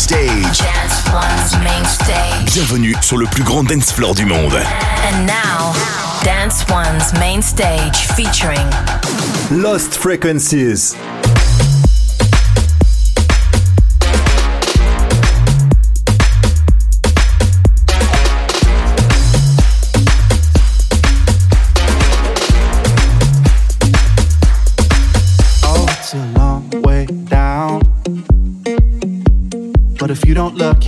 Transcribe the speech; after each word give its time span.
stage. 0.00 0.58
Dance 0.58 1.12
One's 1.12 1.62
main 1.62 1.84
stage. 1.84 2.54
Bienvenue 2.54 2.94
sur 3.02 3.18
le 3.18 3.26
plus 3.26 3.42
grand 3.42 3.64
dance 3.64 3.92
floor 3.92 4.14
du 4.14 4.24
monde. 4.24 4.54
And 4.54 5.26
now, 5.26 5.74
Dance 6.24 6.64
One's 6.70 7.12
main 7.20 7.42
stage 7.42 8.06
featuring 8.16 8.66
Lost 9.50 9.94
Frequencies. 9.94 10.96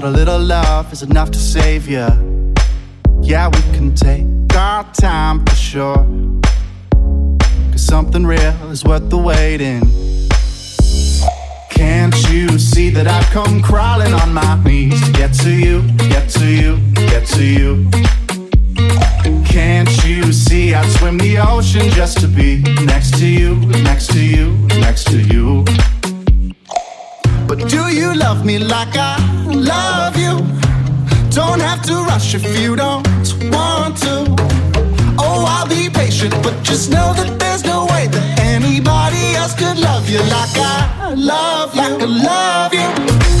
But 0.00 0.06
a 0.06 0.10
little 0.10 0.38
love 0.38 0.92
is 0.92 1.02
enough 1.02 1.32
to 1.32 1.40
save 1.40 1.88
you. 1.88 2.06
Yeah, 3.20 3.48
we 3.48 3.60
can 3.76 3.96
take 3.96 4.24
our 4.54 4.84
time 4.92 5.44
for 5.44 5.56
sure. 5.56 6.06
Cause 7.72 7.84
something 7.84 8.24
real 8.24 8.70
is 8.70 8.84
worth 8.84 9.10
the 9.10 9.18
waiting. 9.18 9.80
Can't 11.68 12.14
you 12.30 12.60
see 12.60 12.90
that 12.90 13.08
I've 13.08 13.28
come 13.30 13.60
crawling 13.60 14.14
on 14.14 14.32
my 14.32 14.62
knees 14.62 15.04
to 15.04 15.10
get 15.10 15.34
to 15.42 15.50
you, 15.50 15.82
get 16.08 16.30
to 16.30 16.46
you, 16.46 16.76
get 16.94 17.26
to 17.30 17.42
you? 17.42 17.90
Can't 19.44 19.90
you 20.04 20.32
see 20.32 20.74
I'd 20.74 20.88
swim 20.92 21.18
the 21.18 21.38
ocean 21.38 21.90
just 21.90 22.20
to 22.20 22.28
be 22.28 22.62
next 22.84 23.18
to 23.18 23.26
you, 23.26 23.56
next 23.82 24.12
to 24.12 24.24
you, 24.24 24.52
next 24.78 25.08
to 25.08 25.20
you? 25.20 25.64
But 27.48 27.66
do 27.70 27.88
you 27.88 28.14
love 28.14 28.44
me 28.44 28.58
like 28.58 28.94
I 28.94 29.16
love 29.46 30.18
you? 30.18 30.36
Don't 31.30 31.60
have 31.60 31.82
to 31.86 31.94
rush 32.04 32.34
if 32.34 32.44
you 32.60 32.76
don't 32.76 33.06
want 33.50 33.96
to. 34.04 34.36
Oh, 35.18 35.46
I'll 35.48 35.66
be 35.66 35.88
patient, 35.88 36.34
but 36.42 36.62
just 36.62 36.90
know 36.90 37.14
that 37.14 37.38
there's 37.40 37.64
no 37.64 37.86
way 37.86 38.06
that 38.08 38.38
anybody 38.40 39.34
else 39.34 39.54
could 39.54 39.78
love 39.78 40.10
you 40.10 40.18
like 40.18 40.56
I 40.56 41.14
love 41.14 41.74
you, 41.74 41.80
like 41.80 42.02
I 42.02 42.04
love 42.04 42.74
you. 42.74 43.37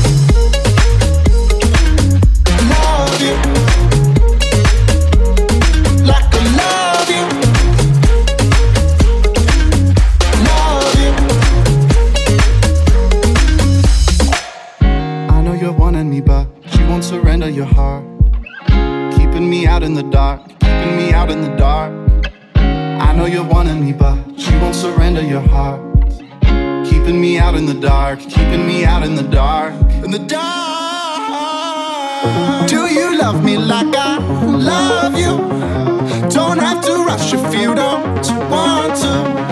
In 19.88 19.94
the 19.94 20.02
dark, 20.02 20.46
keeping 20.60 20.96
me 20.98 21.12
out 21.14 21.30
in 21.30 21.40
the 21.40 21.56
dark. 21.56 21.90
I 22.56 23.14
know 23.16 23.24
you're 23.24 23.42
wanting 23.42 23.82
me, 23.82 23.94
but 23.94 24.18
you 24.36 24.60
won't 24.60 24.74
surrender 24.74 25.22
your 25.22 25.40
heart. 25.40 25.80
Keeping 26.86 27.18
me 27.18 27.38
out 27.38 27.54
in 27.54 27.64
the 27.64 27.72
dark, 27.72 28.20
keeping 28.20 28.66
me 28.66 28.84
out 28.84 29.02
in 29.02 29.14
the 29.14 29.22
dark, 29.22 29.72
in 30.04 30.10
the 30.10 30.18
dark. 30.18 30.48
Do 32.68 32.80
you 32.98 33.16
love 33.16 33.42
me 33.42 33.56
like 33.56 33.96
I 33.96 34.18
love 34.72 35.16
you? 35.16 35.38
Don't 36.28 36.58
have 36.58 36.84
to 36.84 36.92
rush 37.08 37.32
if 37.32 37.54
you 37.54 37.74
don't 37.74 38.26
want 38.50 38.94
to. 38.96 39.47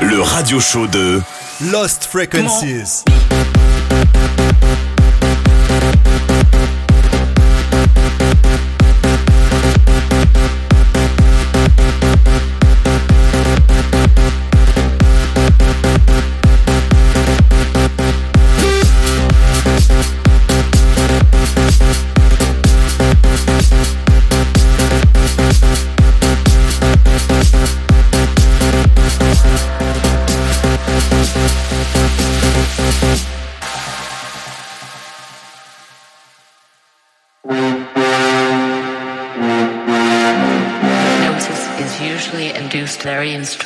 Le 0.00 0.22
radio 0.22 0.58
show 0.58 0.86
de 0.86 1.20
Lost 1.70 2.08
Frequencies. 2.10 3.04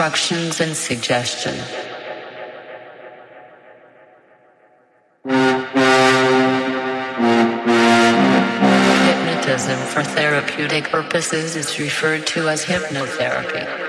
Instructions 0.06 0.60
and. 0.60 1.54
Hypnotism 9.04 9.78
for 9.88 10.04
therapeutic 10.04 10.84
purposes 10.84 11.56
is 11.56 11.80
referred 11.80 12.24
to 12.28 12.48
as 12.48 12.64
hypnotherapy. 12.64 13.85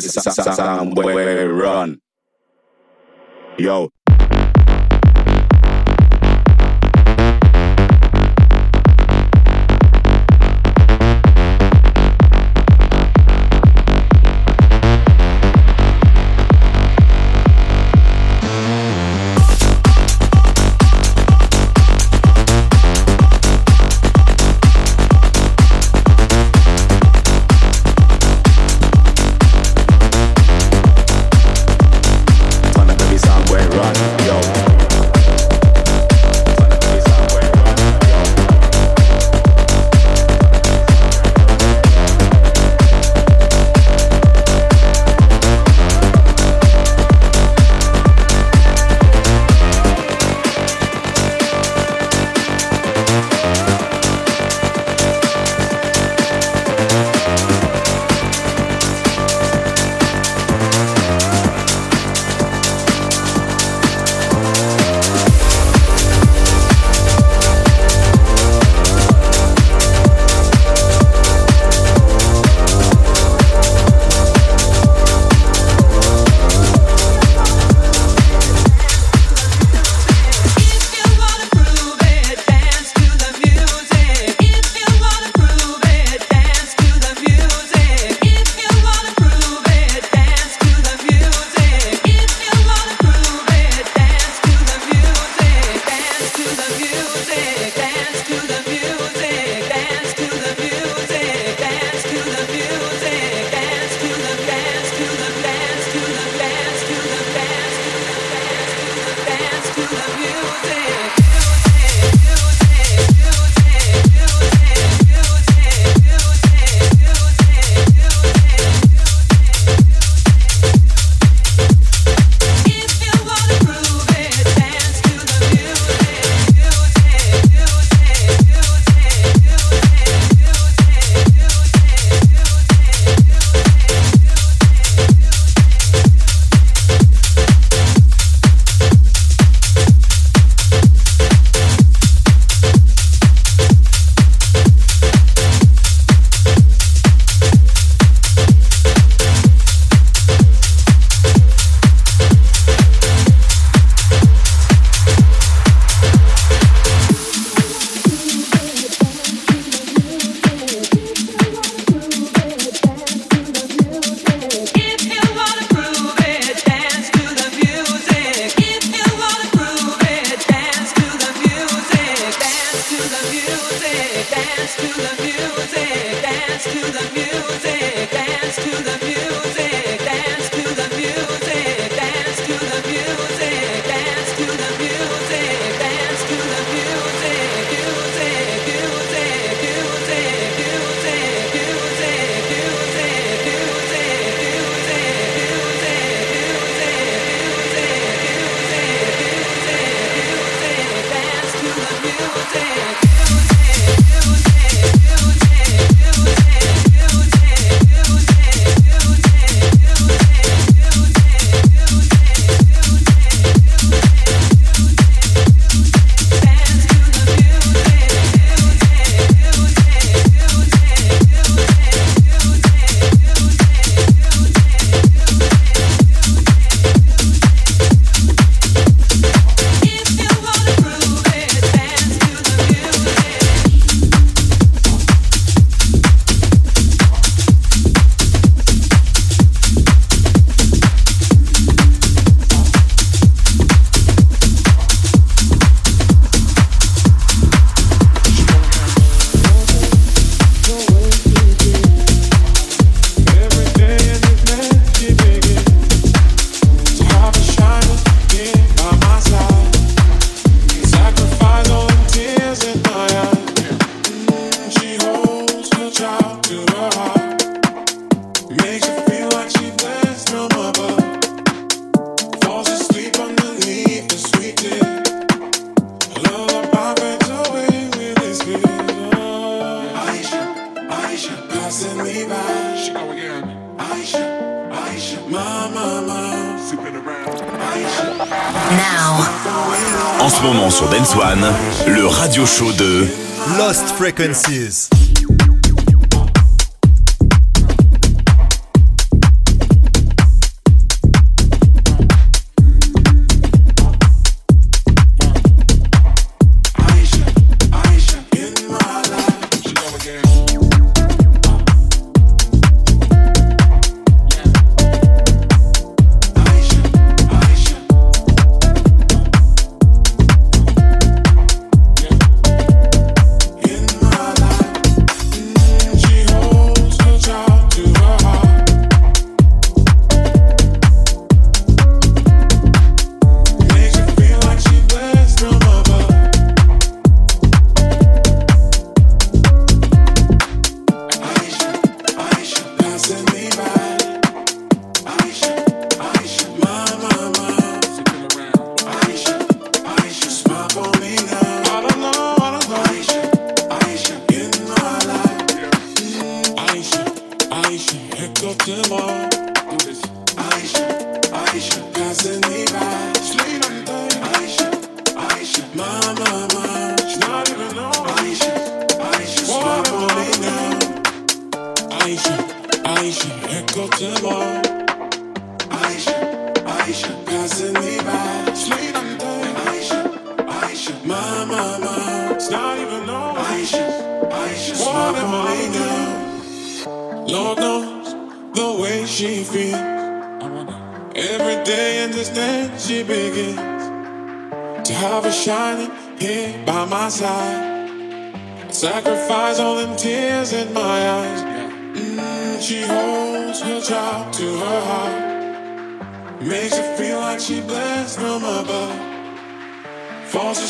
Somewhere 0.00 1.31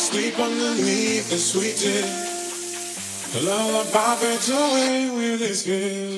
sleep 0.02 0.36
underneath 0.36 1.30
the 1.30 1.38
sweet 1.38 1.76
dew. 1.78 2.02
Lullaby 3.46 4.16
fades 4.16 4.50
away 4.50 5.10
with 5.10 5.40
his 5.40 5.62
kiss. 5.62 6.11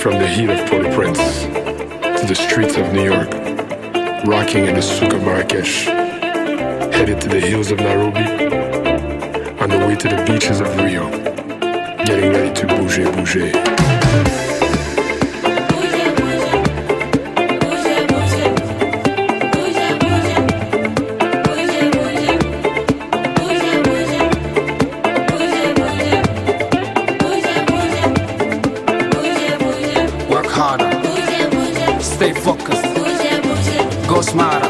From 0.00 0.14
the 0.14 0.26
heat 0.26 0.48
of 0.48 0.66
Port 0.70 0.86
au 0.86 0.94
Prince 0.94 1.42
to 1.42 2.26
the 2.26 2.34
streets 2.34 2.78
of 2.78 2.90
New 2.90 3.04
York, 3.04 3.30
rocking 4.24 4.64
in 4.64 4.74
the 4.74 4.80
souk 4.80 5.12
of 5.12 5.22
Marrakesh, 5.22 5.84
headed 5.84 7.20
to 7.20 7.28
the 7.28 7.38
hills 7.38 7.70
of 7.70 7.80
Nairobi, 7.80 8.24
on 9.60 9.68
the 9.68 9.78
way 9.86 9.94
to 9.96 10.08
the 10.08 10.24
beaches 10.26 10.60
of 10.60 10.74
Rio, 10.78 11.10
getting 12.06 12.32
ready 12.32 12.50
to 12.54 12.66
bouger, 12.66 13.12
bouger. 13.12 14.49
Osmara. 34.20 34.69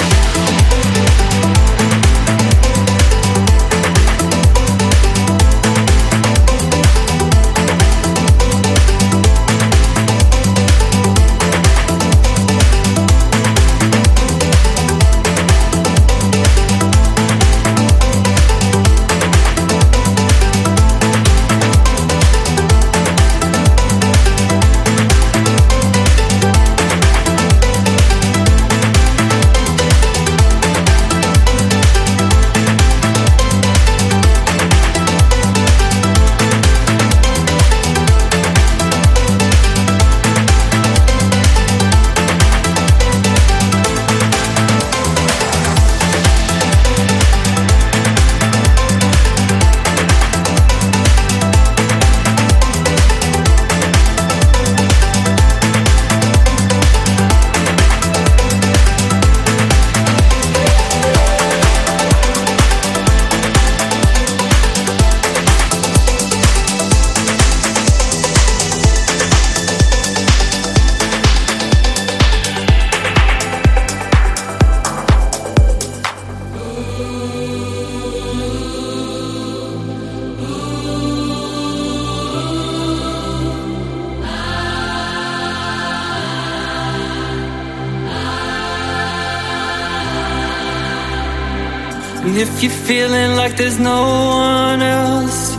There's 93.61 93.77
no 93.77 94.01
one 94.01 94.81
else, 94.81 95.55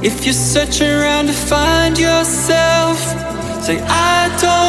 if 0.00 0.24
you're 0.24 0.32
searching 0.32 0.86
around 0.86 1.26
to 1.26 1.32
find 1.32 1.98
yourself, 1.98 2.98
say, 3.64 3.80
I 3.80 4.28
don't 4.40 4.61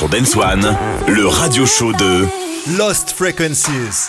sur 0.00 0.08
Dance 0.08 0.34
One, 0.34 0.78
le 1.08 1.26
radio 1.26 1.66
show 1.66 1.92
de 1.92 2.26
Lost 2.78 3.12
Frequencies. 3.14 4.08